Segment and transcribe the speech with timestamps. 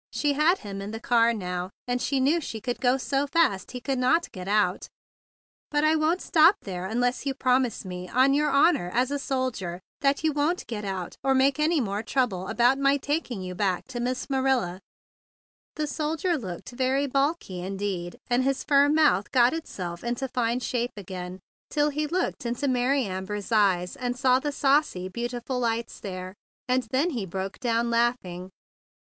[0.11, 3.27] She had him in the car now, and she knew that she could go so
[3.27, 4.87] fast he could not get out.
[5.69, 9.19] "But I shall not stop there until you promise me on your honor as a
[9.19, 13.43] soldier that you will not get out or make any more trouble about my taking
[13.43, 14.79] you back to Miss Manila,"
[15.75, 20.93] The soldier looked very balky indeed, and his firm mouth got itself into fine shape
[20.97, 21.39] again,
[21.69, 26.33] till he looked into Mary Amber's eyes and saw the saucy, beau¬ tiful lights there;
[26.67, 28.49] and then he broke down laughing.